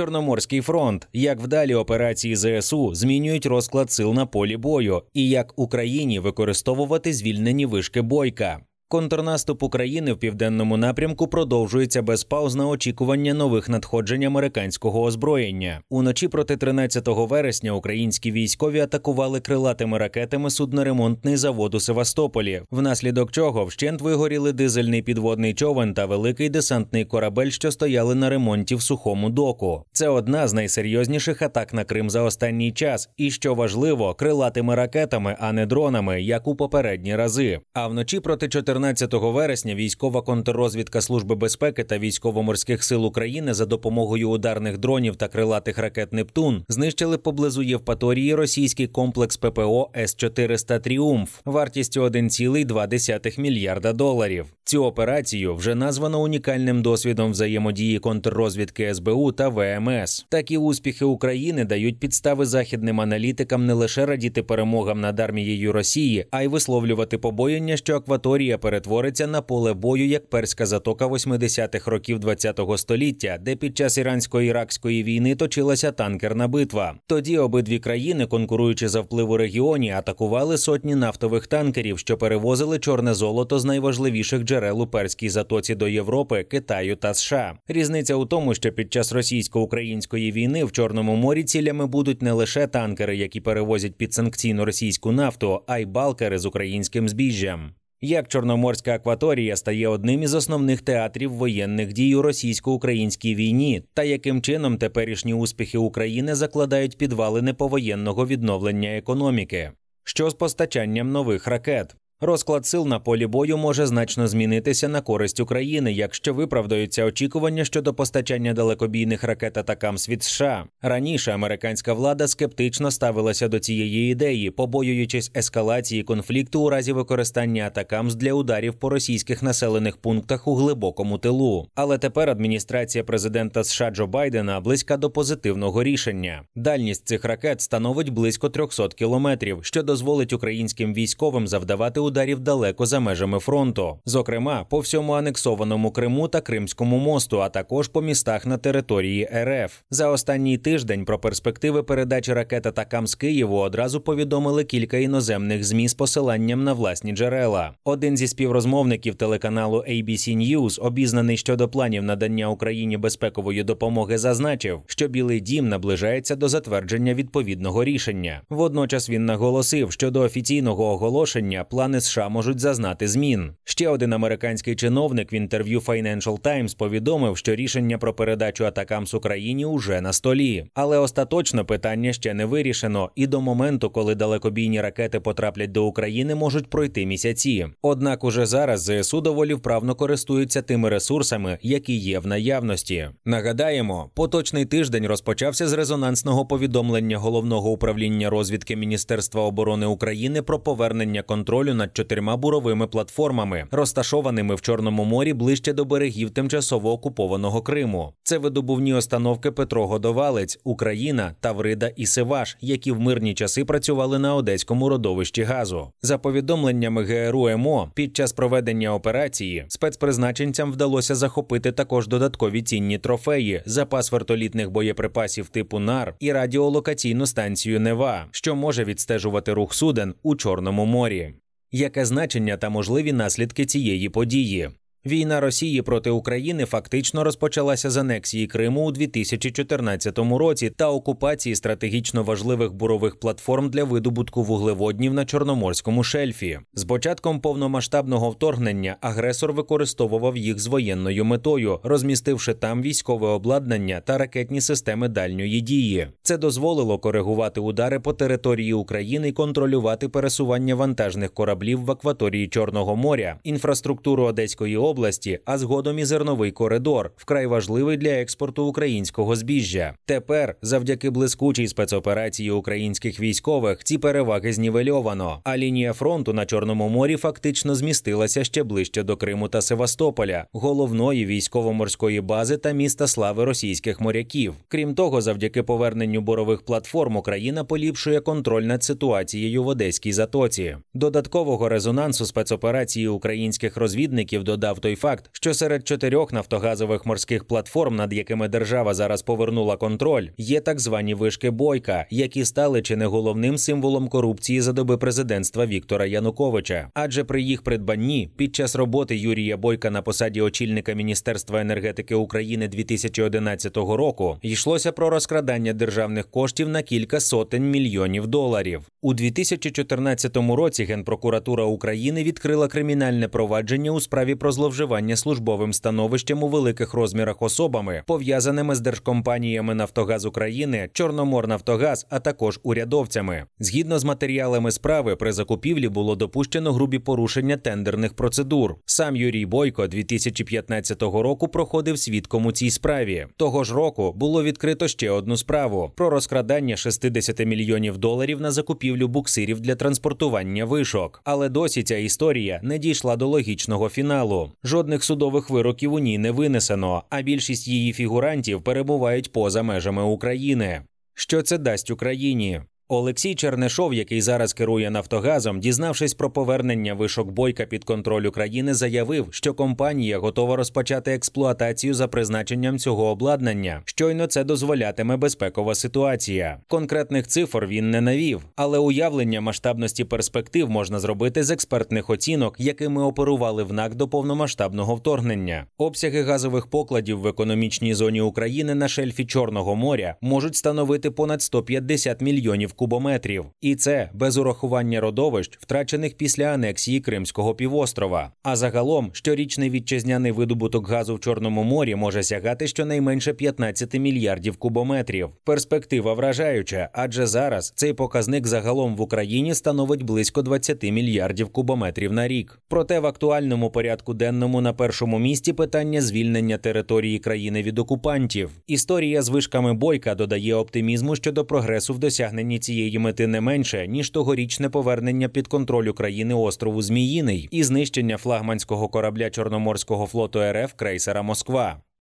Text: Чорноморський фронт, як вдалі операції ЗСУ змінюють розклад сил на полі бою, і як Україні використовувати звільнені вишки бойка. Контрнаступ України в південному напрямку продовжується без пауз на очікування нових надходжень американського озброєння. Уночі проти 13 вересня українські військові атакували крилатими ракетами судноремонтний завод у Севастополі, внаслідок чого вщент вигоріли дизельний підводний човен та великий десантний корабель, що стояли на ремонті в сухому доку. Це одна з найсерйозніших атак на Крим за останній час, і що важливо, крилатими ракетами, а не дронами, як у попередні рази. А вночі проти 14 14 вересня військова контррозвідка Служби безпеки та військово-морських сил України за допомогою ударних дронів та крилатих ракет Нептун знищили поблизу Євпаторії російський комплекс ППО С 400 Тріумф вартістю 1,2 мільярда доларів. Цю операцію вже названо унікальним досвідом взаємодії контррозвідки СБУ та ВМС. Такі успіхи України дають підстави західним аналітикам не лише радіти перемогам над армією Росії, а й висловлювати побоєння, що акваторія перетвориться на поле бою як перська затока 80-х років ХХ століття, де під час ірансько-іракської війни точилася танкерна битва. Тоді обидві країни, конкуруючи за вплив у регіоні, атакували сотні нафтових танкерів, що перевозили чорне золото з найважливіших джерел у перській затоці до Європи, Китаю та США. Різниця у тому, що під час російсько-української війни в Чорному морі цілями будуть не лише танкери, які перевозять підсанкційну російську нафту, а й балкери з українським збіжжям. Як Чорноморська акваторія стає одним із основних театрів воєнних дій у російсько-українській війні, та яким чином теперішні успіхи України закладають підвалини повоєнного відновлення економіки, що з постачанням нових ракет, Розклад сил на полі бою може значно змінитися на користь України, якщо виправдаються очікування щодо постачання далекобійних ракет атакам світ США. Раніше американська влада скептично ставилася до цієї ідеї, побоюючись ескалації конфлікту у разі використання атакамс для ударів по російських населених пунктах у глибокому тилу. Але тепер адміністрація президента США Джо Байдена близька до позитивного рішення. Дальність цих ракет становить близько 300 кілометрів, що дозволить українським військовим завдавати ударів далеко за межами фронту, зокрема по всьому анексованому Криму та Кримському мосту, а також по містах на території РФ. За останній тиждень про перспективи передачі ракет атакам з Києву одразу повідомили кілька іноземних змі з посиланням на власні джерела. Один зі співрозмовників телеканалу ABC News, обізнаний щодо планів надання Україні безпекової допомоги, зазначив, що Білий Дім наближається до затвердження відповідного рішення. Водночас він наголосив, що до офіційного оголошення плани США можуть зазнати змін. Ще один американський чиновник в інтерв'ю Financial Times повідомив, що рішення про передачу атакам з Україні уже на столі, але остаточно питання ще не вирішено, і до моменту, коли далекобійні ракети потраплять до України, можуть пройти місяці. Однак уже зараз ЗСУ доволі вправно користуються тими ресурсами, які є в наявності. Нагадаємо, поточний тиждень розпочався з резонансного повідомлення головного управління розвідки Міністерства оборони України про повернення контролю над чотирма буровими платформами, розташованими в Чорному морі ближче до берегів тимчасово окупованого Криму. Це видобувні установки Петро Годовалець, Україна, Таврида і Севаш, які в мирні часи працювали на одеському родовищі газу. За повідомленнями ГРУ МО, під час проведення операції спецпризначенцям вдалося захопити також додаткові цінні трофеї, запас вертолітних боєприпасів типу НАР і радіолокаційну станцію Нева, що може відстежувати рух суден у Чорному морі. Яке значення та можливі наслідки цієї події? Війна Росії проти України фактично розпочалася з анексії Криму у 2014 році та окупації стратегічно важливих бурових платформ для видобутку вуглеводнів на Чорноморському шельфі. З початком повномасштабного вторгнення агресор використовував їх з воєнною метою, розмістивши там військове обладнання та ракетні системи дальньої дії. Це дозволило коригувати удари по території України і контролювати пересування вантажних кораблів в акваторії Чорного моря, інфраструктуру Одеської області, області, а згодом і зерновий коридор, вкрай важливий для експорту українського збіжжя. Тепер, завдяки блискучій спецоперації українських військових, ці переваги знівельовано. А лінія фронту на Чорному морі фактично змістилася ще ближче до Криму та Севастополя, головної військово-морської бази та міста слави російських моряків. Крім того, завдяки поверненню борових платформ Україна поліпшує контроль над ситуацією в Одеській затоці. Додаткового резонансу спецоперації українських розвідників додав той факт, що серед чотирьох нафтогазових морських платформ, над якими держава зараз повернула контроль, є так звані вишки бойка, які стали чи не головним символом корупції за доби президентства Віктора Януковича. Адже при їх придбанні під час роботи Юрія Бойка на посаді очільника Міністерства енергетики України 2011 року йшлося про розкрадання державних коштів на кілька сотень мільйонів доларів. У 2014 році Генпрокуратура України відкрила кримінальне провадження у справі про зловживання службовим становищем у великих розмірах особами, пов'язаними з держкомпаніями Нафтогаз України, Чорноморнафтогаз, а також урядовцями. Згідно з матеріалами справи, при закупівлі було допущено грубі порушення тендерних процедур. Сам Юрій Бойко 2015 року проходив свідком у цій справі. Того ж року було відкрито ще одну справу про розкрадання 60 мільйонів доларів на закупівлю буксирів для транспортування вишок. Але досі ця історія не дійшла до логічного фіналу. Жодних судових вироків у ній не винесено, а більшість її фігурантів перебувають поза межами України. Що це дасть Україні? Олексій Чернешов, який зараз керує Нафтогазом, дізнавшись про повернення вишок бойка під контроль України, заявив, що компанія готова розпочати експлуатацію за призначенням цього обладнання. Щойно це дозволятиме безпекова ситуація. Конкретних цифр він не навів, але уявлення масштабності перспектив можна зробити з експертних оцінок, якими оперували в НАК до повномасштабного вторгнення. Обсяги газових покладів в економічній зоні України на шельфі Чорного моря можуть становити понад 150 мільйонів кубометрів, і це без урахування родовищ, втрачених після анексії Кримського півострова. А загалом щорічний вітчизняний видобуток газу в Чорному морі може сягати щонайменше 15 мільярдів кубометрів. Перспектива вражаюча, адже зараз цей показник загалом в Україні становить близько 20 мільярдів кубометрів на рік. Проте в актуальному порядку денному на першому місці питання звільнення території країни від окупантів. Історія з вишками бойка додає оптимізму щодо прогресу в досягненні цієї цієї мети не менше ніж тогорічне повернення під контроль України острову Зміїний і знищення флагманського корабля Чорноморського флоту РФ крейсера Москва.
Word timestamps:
Чорноморський 0.00 0.60
фронт, 0.60 1.08
як 1.12 1.40
вдалі 1.40 1.74
операції 1.74 2.36
ЗСУ 2.36 2.94
змінюють 2.94 3.46
розклад 3.46 3.92
сил 3.92 4.12
на 4.12 4.26
полі 4.26 4.56
бою, 4.56 5.02
і 5.14 5.28
як 5.28 5.52
Україні 5.56 6.18
використовувати 6.18 7.12
звільнені 7.12 7.66
вишки 7.66 8.02
бойка. 8.02 8.60
Контрнаступ 8.92 9.62
України 9.62 10.12
в 10.12 10.18
південному 10.18 10.76
напрямку 10.76 11.28
продовжується 11.28 12.02
без 12.02 12.24
пауз 12.24 12.54
на 12.54 12.68
очікування 12.68 13.34
нових 13.34 13.68
надходжень 13.68 14.24
американського 14.24 15.02
озброєння. 15.02 15.80
Уночі 15.90 16.28
проти 16.28 16.56
13 16.56 17.04
вересня 17.06 17.72
українські 17.72 18.32
військові 18.32 18.80
атакували 18.80 19.40
крилатими 19.40 19.98
ракетами 19.98 20.50
судноремонтний 20.50 21.36
завод 21.36 21.74
у 21.74 21.80
Севастополі, 21.80 22.62
внаслідок 22.70 23.32
чого 23.32 23.64
вщент 23.64 24.00
вигоріли 24.00 24.52
дизельний 24.52 25.02
підводний 25.02 25.54
човен 25.54 25.94
та 25.94 26.06
великий 26.06 26.48
десантний 26.48 27.04
корабель, 27.04 27.50
що 27.50 27.70
стояли 27.70 28.14
на 28.14 28.30
ремонті 28.30 28.74
в 28.74 28.82
сухому 28.82 29.30
доку. 29.30 29.84
Це 29.92 30.08
одна 30.08 30.48
з 30.48 30.52
найсерйозніших 30.52 31.42
атак 31.42 31.74
на 31.74 31.84
Крим 31.84 32.10
за 32.10 32.22
останній 32.22 32.72
час, 32.72 33.10
і 33.16 33.30
що 33.30 33.54
важливо, 33.54 34.14
крилатими 34.14 34.74
ракетами, 34.74 35.36
а 35.40 35.52
не 35.52 35.66
дронами, 35.66 36.22
як 36.22 36.46
у 36.46 36.56
попередні 36.56 37.16
рази. 37.16 37.60
А 37.72 37.86
вночі 37.86 38.20
проти 38.20 38.48
14 38.48 38.79
14 38.80 39.12
вересня 39.12 39.74
військова 39.74 40.22
контррозвідка 40.22 41.00
Служби 41.00 41.34
безпеки 41.34 41.84
та 41.84 41.98
військово-морських 41.98 42.84
сил 42.84 43.06
України 43.06 43.54
за 43.54 43.66
допомогою 43.66 44.30
ударних 44.30 44.78
дронів 44.78 45.16
та 45.16 45.28
крилатих 45.28 45.78
ракет 45.78 46.12
Нептун 46.12 46.64
знищили 46.68 47.18
поблизу 47.18 47.62
Євпаторії 47.62 48.34
російський 48.34 48.86
комплекс 48.86 49.36
ППО 49.36 49.90
С 49.96 50.14
400 50.14 50.78
Тріумф 50.78 51.40
вартістю 51.44 52.02
1,2 52.02 53.40
мільярда 53.40 53.92
доларів. 53.92 54.46
Цю 54.64 54.84
операцію 54.84 55.54
вже 55.54 55.74
названо 55.74 56.22
унікальним 56.22 56.82
досвідом 56.82 57.30
взаємодії 57.30 57.98
контррозвідки 57.98 58.94
СБУ 58.94 59.32
та 59.32 59.48
ВМС. 59.48 60.26
Такі 60.28 60.56
успіхи 60.56 61.04
України 61.04 61.64
дають 61.64 61.98
підстави 61.98 62.46
західним 62.46 63.00
аналітикам 63.00 63.66
не 63.66 63.72
лише 63.72 64.06
радіти 64.06 64.42
перемогам 64.42 65.00
над 65.00 65.20
армією 65.20 65.72
Росії, 65.72 66.26
а 66.30 66.42
й 66.42 66.46
висловлювати 66.46 67.18
побоєння, 67.18 67.76
що 67.76 67.96
акваторія 67.96 68.58
перетвориться 68.70 69.26
на 69.26 69.42
поле 69.42 69.74
бою 69.74 70.06
як 70.06 70.30
перська 70.30 70.66
затока 70.66 71.06
80-х 71.06 71.90
років 71.90 72.20
ХХ 72.24 72.78
століття, 72.78 73.38
де 73.40 73.56
під 73.56 73.76
час 73.76 73.98
ірансько-іракської 73.98 75.02
війни 75.02 75.34
точилася 75.34 75.92
танкерна 75.92 76.48
битва. 76.48 76.94
Тоді 77.06 77.38
обидві 77.38 77.78
країни, 77.78 78.26
конкуруючи 78.26 78.88
за 78.88 79.00
вплив 79.00 79.30
у 79.30 79.36
регіоні, 79.36 79.90
атакували 79.90 80.58
сотні 80.58 80.94
нафтових 80.94 81.46
танкерів, 81.46 81.98
що 81.98 82.16
перевозили 82.16 82.78
чорне 82.78 83.14
золото 83.14 83.58
з 83.58 83.64
найважливіших 83.64 84.42
джерел 84.42 84.82
у 84.82 84.86
перській 84.86 85.28
затоці 85.28 85.74
до 85.74 85.88
Європи, 85.88 86.44
Китаю 86.44 86.96
та 86.96 87.14
США. 87.14 87.58
Різниця 87.68 88.14
у 88.14 88.26
тому, 88.26 88.54
що 88.54 88.72
під 88.72 88.92
час 88.92 89.12
російсько-української 89.12 90.32
війни 90.32 90.64
в 90.64 90.72
Чорному 90.72 91.16
морі 91.16 91.44
цілями 91.44 91.86
будуть 91.86 92.22
не 92.22 92.32
лише 92.32 92.66
танкери, 92.66 93.16
які 93.16 93.40
перевозять 93.40 93.94
підсанкційну 93.94 94.64
російську 94.64 95.12
нафту, 95.12 95.62
а 95.66 95.78
й 95.78 95.84
балкери 95.84 96.38
з 96.38 96.46
українським 96.46 97.08
збіжжям. 97.08 97.70
Як 98.02 98.28
Чорноморська 98.28 98.94
акваторія 98.94 99.56
стає 99.56 99.88
одним 99.88 100.22
із 100.22 100.34
основних 100.34 100.82
театрів 100.82 101.32
воєнних 101.32 101.92
дій 101.92 102.14
у 102.14 102.22
російсько-українській 102.22 103.34
війні, 103.34 103.82
та 103.94 104.02
яким 104.02 104.42
чином 104.42 104.78
теперішні 104.78 105.34
успіхи 105.34 105.78
України 105.78 106.34
закладають 106.34 106.98
підвалини 106.98 107.54
повоєнного 107.54 108.26
відновлення 108.26 108.96
економіки, 108.96 109.72
що 110.04 110.30
з 110.30 110.34
постачанням 110.34 111.12
нових 111.12 111.46
ракет, 111.46 111.96
Розклад 112.22 112.66
сил 112.66 112.86
на 112.86 113.00
полі 113.00 113.26
бою 113.26 113.56
може 113.56 113.86
значно 113.86 114.28
змінитися 114.28 114.88
на 114.88 115.00
користь 115.00 115.40
України, 115.40 115.92
якщо 115.92 116.34
виправдаються 116.34 117.04
очікування 117.04 117.64
щодо 117.64 117.94
постачання 117.94 118.52
далекобійних 118.52 119.24
ракет 119.24 119.56
атакам 119.56 119.98
світ 119.98 120.22
США. 120.22 120.64
Раніше 120.82 121.32
американська 121.32 121.92
влада 121.92 122.28
скептично 122.28 122.90
ставилася 122.90 123.48
до 123.48 123.58
цієї 123.58 124.12
ідеї, 124.12 124.50
побоюючись 124.50 125.30
ескалації 125.36 126.02
конфлікту 126.02 126.60
у 126.60 126.70
разі 126.70 126.92
використання 126.92 127.66
атакамс 127.66 128.14
для 128.14 128.32
ударів 128.32 128.74
по 128.74 128.88
російських 128.88 129.42
населених 129.42 129.96
пунктах 129.96 130.48
у 130.48 130.54
глибокому 130.54 131.18
тилу. 131.18 131.66
Але 131.74 131.98
тепер 131.98 132.30
адміністрація 132.30 133.04
президента 133.04 133.64
США 133.64 133.90
Джо 133.90 134.06
Байдена 134.06 134.60
близька 134.60 134.96
до 134.96 135.10
позитивного 135.10 135.82
рішення. 135.82 136.42
Дальність 136.56 137.06
цих 137.06 137.24
ракет 137.24 137.60
становить 137.60 138.10
близько 138.10 138.48
300 138.48 138.88
кілометрів, 138.88 139.58
що 139.62 139.82
дозволить 139.82 140.32
українським 140.32 140.94
військовим 140.94 141.48
завдавати 141.48 142.00
ударів 142.10 142.40
далеко 142.40 142.86
за 142.86 143.00
межами 143.00 143.38
фронту, 143.38 143.98
зокрема 144.04 144.64
по 144.70 144.78
всьому 144.78 145.12
анексованому 145.12 145.90
Криму 145.90 146.28
та 146.28 146.40
Кримському 146.40 146.98
мосту, 146.98 147.42
а 147.42 147.48
також 147.48 147.88
по 147.88 148.02
містах 148.02 148.46
на 148.46 148.58
території 148.58 149.28
РФ. 149.34 149.80
За 149.90 150.08
останній 150.08 150.58
тиждень 150.58 151.04
про 151.04 151.18
перспективи 151.18 151.82
передачі 151.82 152.32
ракет 152.32 152.66
атакам 152.66 153.06
з 153.06 153.14
Києву 153.14 153.56
одразу 153.56 154.00
повідомили 154.00 154.64
кілька 154.64 154.96
іноземних 154.96 155.64
змі 155.64 155.88
з 155.88 155.94
посиланням 155.94 156.64
на 156.64 156.72
власні 156.72 157.12
джерела. 157.12 157.72
Один 157.84 158.16
зі 158.16 158.28
співрозмовників 158.28 159.14
телеканалу 159.14 159.78
ABC 159.78 160.36
News, 160.36 160.80
обізнаний 160.80 161.36
щодо 161.36 161.68
планів 161.68 162.02
надання 162.02 162.50
Україні 162.50 162.96
безпекової 162.96 163.62
допомоги, 163.62 164.18
зазначив, 164.18 164.80
що 164.86 165.08
Білий 165.08 165.40
Дім 165.40 165.68
наближається 165.68 166.36
до 166.36 166.48
затвердження 166.48 167.14
відповідного 167.14 167.84
рішення. 167.84 168.42
Водночас 168.50 169.10
він 169.10 169.26
наголосив, 169.26 169.92
що 169.92 170.10
до 170.10 170.20
офіційного 170.20 170.84
оголошення 170.84 171.64
плани 171.64 171.99
США 172.00 172.28
можуть 172.28 172.60
зазнати 172.60 173.08
змін. 173.08 173.52
Ще 173.64 173.88
один 173.88 174.12
американський 174.12 174.76
чиновник 174.76 175.32
в 175.32 175.34
інтерв'ю 175.34 175.80
Financial 175.80 176.40
Times 176.40 176.76
повідомив, 176.76 177.36
що 177.36 177.54
рішення 177.54 177.98
про 177.98 178.14
передачу 178.14 178.66
атакам 178.66 179.06
з 179.06 179.14
Україні 179.14 179.64
уже 179.64 180.00
на 180.00 180.12
столі, 180.12 180.66
але 180.74 180.98
остаточно 180.98 181.64
питання 181.64 182.12
ще 182.12 182.34
не 182.34 182.44
вирішено, 182.44 183.10
і 183.16 183.26
до 183.26 183.40
моменту, 183.40 183.90
коли 183.90 184.14
далекобійні 184.14 184.80
ракети 184.80 185.20
потраплять 185.20 185.72
до 185.72 185.86
України, 185.86 186.34
можуть 186.34 186.70
пройти 186.70 187.06
місяці. 187.06 187.66
Однак 187.82 188.24
уже 188.24 188.46
зараз 188.46 188.80
ЗСУ 188.80 189.20
доволі 189.20 189.54
вправно 189.54 189.94
користуються 189.94 190.62
тими 190.62 190.88
ресурсами, 190.88 191.58
які 191.62 191.96
є 191.96 192.18
в 192.18 192.26
наявності. 192.26 193.08
Нагадаємо, 193.24 194.10
поточний 194.14 194.64
тиждень 194.64 195.06
розпочався 195.06 195.68
з 195.68 195.72
резонансного 195.72 196.46
повідомлення 196.46 197.18
головного 197.18 197.70
управління 197.70 198.30
розвідки 198.30 198.76
Міністерства 198.76 199.42
оборони 199.42 199.86
України 199.86 200.42
про 200.42 200.58
повернення 200.58 201.22
контролю 201.22 201.74
над 201.74 201.89
чотирма 201.92 202.36
буровими 202.36 202.86
платформами, 202.86 203.66
розташованими 203.70 204.54
в 204.54 204.60
Чорному 204.60 205.04
морі 205.04 205.32
ближче 205.32 205.72
до 205.72 205.84
берегів 205.84 206.30
тимчасово 206.30 206.92
окупованого 206.92 207.62
Криму. 207.62 208.12
Це 208.22 208.38
видобувні 208.38 208.94
установки 208.94 209.50
Петро 209.50 209.86
Годовалець, 209.86 210.58
Україна, 210.64 211.34
Таврида 211.40 211.86
і 211.96 212.06
Севаш, 212.06 212.56
які 212.60 212.92
в 212.92 213.00
мирні 213.00 213.34
часи 213.34 213.64
працювали 213.64 214.18
на 214.18 214.34
одеському 214.34 214.88
родовищі 214.88 215.42
газу. 215.42 215.92
За 216.02 216.18
повідомленнями 216.18 217.04
ГРУ 217.04 217.56
МО, 217.56 217.90
під 217.94 218.16
час 218.16 218.32
проведення 218.32 218.94
операції 218.94 219.64
спецпризначенцям 219.68 220.72
вдалося 220.72 221.14
захопити 221.14 221.72
також 221.72 222.08
додаткові 222.08 222.62
цінні 222.62 222.98
трофеї, 222.98 223.62
запас 223.66 224.12
вертолітних 224.12 224.70
боєприпасів 224.70 225.48
типу 225.48 225.78
НАР 225.78 226.14
і 226.20 226.32
радіолокаційну 226.32 227.26
станцію 227.26 227.80
Нева, 227.80 228.26
що 228.30 228.54
може 228.54 228.84
відстежувати 228.84 229.52
рух 229.52 229.74
суден 229.74 230.14
у 230.22 230.36
Чорному 230.36 230.86
морі. 230.86 231.34
Яке 231.72 232.06
значення 232.06 232.56
та 232.56 232.70
можливі 232.70 233.12
наслідки 233.12 233.66
цієї 233.66 234.08
події? 234.08 234.70
Війна 235.06 235.40
Росії 235.40 235.82
проти 235.82 236.10
України 236.10 236.64
фактично 236.64 237.24
розпочалася 237.24 237.90
з 237.90 237.96
анексії 237.96 238.46
Криму 238.46 238.84
у 238.84 238.92
2014 238.92 240.18
році 240.18 240.70
та 240.70 240.90
окупації 240.90 241.56
стратегічно 241.56 242.22
важливих 242.22 242.72
бурових 242.72 243.16
платформ 243.16 243.70
для 243.70 243.84
видобутку 243.84 244.42
вуглеводнів 244.42 245.14
на 245.14 245.24
Чорноморському 245.24 246.04
шельфі. 246.04 246.58
З 246.74 246.84
початком 246.84 247.40
повномасштабного 247.40 248.30
вторгнення 248.30 248.96
агресор 249.00 249.52
використовував 249.52 250.36
їх 250.36 250.58
з 250.58 250.66
воєнною 250.66 251.24
метою, 251.24 251.80
розмістивши 251.82 252.54
там 252.54 252.82
військове 252.82 253.28
обладнання 253.28 254.00
та 254.00 254.18
ракетні 254.18 254.60
системи 254.60 255.08
дальньої 255.08 255.60
дії. 255.60 256.08
Це 256.22 256.38
дозволило 256.38 256.98
коригувати 256.98 257.60
удари 257.60 258.00
по 258.00 258.12
території 258.12 258.72
України 258.72 259.28
і 259.28 259.32
контролювати 259.32 260.08
пересування 260.08 260.74
вантажних 260.74 261.34
кораблів 261.34 261.84
в 261.84 261.90
акваторії 261.90 262.48
Чорного 262.48 262.96
моря, 262.96 263.38
інфраструктуру 263.44 264.24
Одеської 264.24 264.76
області, 264.76 264.89
області, 264.90 265.38
а 265.44 265.58
згодом 265.58 265.98
і 265.98 266.04
зерновий 266.04 266.50
коридор, 266.50 267.10
вкрай 267.16 267.46
важливий 267.46 267.96
для 267.96 268.10
експорту 268.10 268.64
українського 268.64 269.36
збіжжя. 269.36 269.94
Тепер, 270.06 270.56
завдяки 270.62 271.10
блискучій 271.10 271.68
спецоперації 271.68 272.50
українських 272.50 273.20
військових, 273.20 273.84
ці 273.84 273.98
переваги 273.98 274.52
знівельовано. 274.52 275.40
А 275.44 275.56
лінія 275.56 275.92
фронту 275.92 276.32
на 276.32 276.46
Чорному 276.46 276.88
морі 276.88 277.16
фактично 277.16 277.74
змістилася 277.74 278.44
ще 278.44 278.62
ближче 278.62 279.02
до 279.02 279.16
Криму 279.16 279.48
та 279.48 279.62
Севастополя, 279.62 280.46
головної 280.52 281.26
військово-морської 281.26 282.20
бази 282.20 282.56
та 282.56 282.72
міста 282.72 283.06
слави 283.06 283.44
російських 283.44 284.00
моряків. 284.00 284.54
Крім 284.68 284.94
того, 284.94 285.20
завдяки 285.20 285.62
поверненню 285.62 286.20
борових 286.20 286.62
платформ 286.62 287.16
Україна 287.16 287.64
поліпшує 287.64 288.20
контроль 288.20 288.62
над 288.62 288.84
ситуацією 288.84 289.64
в 289.64 289.66
Одеській 289.66 290.12
затоці. 290.12 290.76
Додаткового 290.94 291.68
резонансу 291.68 292.26
спецоперації 292.26 293.08
українських 293.08 293.76
розвідників 293.76 294.44
додав 294.44 294.79
той 294.80 294.96
факт, 294.96 295.30
що 295.32 295.54
серед 295.54 295.86
чотирьох 295.86 296.32
нафтогазових 296.32 297.06
морських 297.06 297.44
платформ, 297.44 297.96
над 297.96 298.12
якими 298.12 298.48
держава 298.48 298.94
зараз 298.94 299.22
повернула 299.22 299.76
контроль, 299.76 300.28
є 300.38 300.60
так 300.60 300.80
звані 300.80 301.14
вишки 301.14 301.50
бойка, 301.50 302.06
які 302.10 302.44
стали 302.44 302.82
чи 302.82 302.96
не 302.96 303.06
головним 303.06 303.58
символом 303.58 304.08
корупції 304.08 304.60
за 304.60 304.72
доби 304.72 304.96
президентства 304.96 305.66
Віктора 305.66 306.06
Януковича. 306.06 306.88
Адже 306.94 307.24
при 307.24 307.42
їх 307.42 307.62
придбанні 307.62 308.30
під 308.36 308.56
час 308.56 308.76
роботи 308.76 309.16
Юрія 309.16 309.56
Бойка 309.56 309.90
на 309.90 310.02
посаді 310.02 310.40
очільника 310.40 310.92
Міністерства 310.92 311.60
енергетики 311.60 312.14
України 312.14 312.68
2011 312.68 313.76
року 313.76 314.38
йшлося 314.42 314.92
про 314.92 315.10
розкрадання 315.10 315.72
державних 315.72 316.30
коштів 316.30 316.68
на 316.68 316.82
кілька 316.82 317.20
сотень 317.20 317.70
мільйонів 317.70 318.26
доларів. 318.26 318.90
У 319.02 319.14
2014 319.14 320.36
році 320.36 320.84
Генпрокуратура 320.84 321.64
України 321.64 322.24
відкрила 322.24 322.68
кримінальне 322.68 323.28
провадження 323.28 323.90
у 323.90 324.00
справі 324.00 324.34
про 324.34 324.52
зловживання 324.70 325.16
службовим 325.16 325.72
становищем 325.72 326.42
у 326.42 326.48
великих 326.48 326.94
розмірах 326.94 327.42
особами, 327.42 328.02
пов'язаними 328.06 328.74
з 328.74 328.80
держкомпаніями 328.80 329.74
Нафтогаз 329.74 330.24
України, 330.24 330.90
Чорноморнафтогаз, 330.92 332.06
а 332.10 332.20
також 332.20 332.60
урядовцями. 332.62 333.44
Згідно 333.58 333.98
з 333.98 334.04
матеріалами 334.04 334.70
справи, 334.70 335.16
при 335.16 335.32
закупівлі 335.32 335.88
було 335.88 336.16
допущено 336.16 336.72
грубі 336.72 336.98
порушення 336.98 337.56
тендерних 337.56 338.14
процедур. 338.14 338.76
Сам 338.86 339.16
Юрій 339.16 339.46
Бойко 339.46 339.86
2015 339.86 341.02
року 341.02 341.48
проходив 341.48 341.98
свідком 341.98 342.46
у 342.46 342.52
цій 342.52 342.70
справі. 342.70 343.26
Того 343.36 343.64
ж 343.64 343.74
року 343.74 344.12
було 344.16 344.42
відкрито 344.42 344.88
ще 344.88 345.10
одну 345.10 345.36
справу 345.36 345.92
про 345.96 346.10
розкрадання 346.10 346.76
60 346.76 347.46
мільйонів 347.46 347.98
доларів 347.98 348.40
на 348.40 348.50
закупівлю 348.50 349.08
буксирів 349.08 349.60
для 349.60 349.74
транспортування 349.74 350.64
вишок. 350.64 351.20
Але 351.24 351.48
досі 351.48 351.82
ця 351.82 351.96
історія 351.96 352.60
не 352.62 352.78
дійшла 352.78 353.16
до 353.16 353.26
логічного 353.26 353.88
фіналу. 353.88 354.52
Жодних 354.64 355.04
судових 355.04 355.50
вироків 355.50 355.92
у 355.92 355.98
ній 355.98 356.18
не 356.18 356.30
винесено, 356.30 357.04
а 357.10 357.22
більшість 357.22 357.68
її 357.68 357.92
фігурантів 357.92 358.62
перебувають 358.62 359.32
поза 359.32 359.62
межами 359.62 360.02
України. 360.02 360.82
Що 361.14 361.42
це 361.42 361.58
дасть 361.58 361.90
Україні? 361.90 362.62
Олексій 362.92 363.34
Чернешов, 363.34 363.94
який 363.94 364.20
зараз 364.20 364.52
керує 364.52 364.90
Нафтогазом, 364.90 365.60
дізнавшись 365.60 366.14
про 366.14 366.30
повернення 366.30 366.94
вишок 366.94 367.30
бойка 367.30 367.66
під 367.66 367.84
контроль 367.84 368.24
України, 368.24 368.74
заявив, 368.74 369.28
що 369.30 369.54
компанія 369.54 370.18
готова 370.18 370.56
розпочати 370.56 371.12
експлуатацію 371.12 371.94
за 371.94 372.08
призначенням 372.08 372.78
цього 372.78 373.06
обладнання. 373.06 373.82
Щойно 373.84 374.26
це 374.26 374.44
дозволятиме 374.44 375.16
безпекова 375.16 375.74
ситуація. 375.74 376.58
Конкретних 376.68 377.26
цифр 377.26 377.66
він 377.66 377.90
не 377.90 378.00
навів, 378.00 378.40
але 378.56 378.78
уявлення 378.78 379.40
масштабності 379.40 380.04
перспектив 380.04 380.70
можна 380.70 380.98
зробити 381.00 381.44
з 381.44 381.50
експертних 381.50 382.10
оцінок, 382.10 382.54
якими 382.58 383.02
оперували 383.02 383.62
в 383.62 383.72
НАК 383.72 383.94
до 383.94 384.08
повномасштабного 384.08 384.94
вторгнення. 384.94 385.66
Обсяги 385.78 386.22
газових 386.22 386.66
покладів 386.66 387.20
в 387.20 387.26
економічній 387.26 387.94
зоні 387.94 388.20
України 388.20 388.74
на 388.74 388.88
шельфі 388.88 389.24
Чорного 389.24 389.76
моря 389.76 390.14
можуть 390.20 390.56
становити 390.56 391.10
понад 391.10 391.42
150 391.42 392.20
мільйонів 392.20 392.74
кубометрів, 392.80 393.44
і 393.60 393.74
це 393.74 394.10
без 394.14 394.36
урахування 394.36 395.00
родовищ, 395.00 395.58
втрачених 395.60 396.16
після 396.16 396.44
анексії 396.44 397.00
Кримського 397.00 397.54
півострова. 397.54 398.32
А 398.42 398.56
загалом 398.56 399.10
щорічний 399.12 399.70
вітчизняний 399.70 400.32
видобуток 400.32 400.88
газу 400.88 401.14
в 401.14 401.20
Чорному 401.20 401.62
морі 401.64 401.94
може 401.94 402.22
сягати 402.22 402.66
щонайменше 402.66 403.32
15 403.32 403.94
мільярдів 403.94 404.56
кубометрів. 404.56 405.28
Перспектива 405.44 406.14
вражаюча, 406.14 406.88
адже 406.92 407.26
зараз 407.26 407.72
цей 407.76 407.92
показник 407.92 408.46
загалом 408.46 408.96
в 408.96 409.00
Україні 409.00 409.54
становить 409.54 410.02
близько 410.02 410.42
20 410.42 410.82
мільярдів 410.82 411.48
кубометрів 411.48 412.12
на 412.12 412.28
рік. 412.28 412.60
Проте 412.68 413.00
в 413.00 413.06
актуальному 413.06 413.70
порядку 413.70 414.14
денному 414.14 414.60
на 414.60 414.72
першому 414.72 415.18
місці 415.18 415.52
питання 415.52 416.00
звільнення 416.00 416.58
території 416.58 417.18
країни 417.18 417.62
від 417.62 417.78
окупантів. 417.78 418.50
Історія 418.66 419.22
з 419.22 419.28
вишками 419.28 419.74
бойка 419.74 420.14
додає 420.14 420.54
оптимізму 420.54 421.16
щодо 421.16 421.44
прогресу 421.44 421.94
в 421.94 421.98
досягненні 421.98 422.58
цієї 422.58 422.69
цієї 422.70 422.98
мети 422.98 423.26
не 423.26 423.40
менше 423.40 423.88
ніж 423.88 424.10
тогорічне 424.10 424.70
повернення 424.70 425.28
під 425.28 425.48
контроль 425.48 425.86
України 425.86 426.34
острову 426.34 426.82
Зміїний 426.82 427.48
і 427.50 427.64
знищення 427.64 428.16
флагманського 428.16 428.88
корабля 428.88 429.30
Чорноморського 429.30 430.06
флоту 430.06 430.40
РФ 430.52 430.72
крейсера 430.76 431.22
Москва. 431.22 431.82